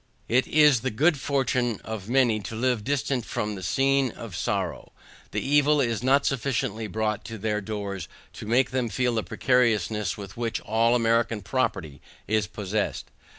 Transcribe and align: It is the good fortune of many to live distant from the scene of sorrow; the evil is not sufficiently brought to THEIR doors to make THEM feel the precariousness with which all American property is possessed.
It 0.27 0.47
is 0.47 0.79
the 0.81 0.89
good 0.89 1.19
fortune 1.19 1.79
of 1.83 2.09
many 2.09 2.39
to 2.39 2.55
live 2.55 2.83
distant 2.83 3.23
from 3.23 3.53
the 3.53 3.61
scene 3.61 4.09
of 4.09 4.35
sorrow; 4.35 4.93
the 5.29 5.41
evil 5.47 5.79
is 5.79 6.01
not 6.01 6.25
sufficiently 6.25 6.87
brought 6.87 7.23
to 7.25 7.37
THEIR 7.37 7.61
doors 7.61 8.07
to 8.33 8.47
make 8.47 8.71
THEM 8.71 8.89
feel 8.89 9.13
the 9.13 9.21
precariousness 9.21 10.17
with 10.17 10.35
which 10.35 10.59
all 10.61 10.95
American 10.95 11.43
property 11.43 12.01
is 12.27 12.47
possessed. 12.47 13.11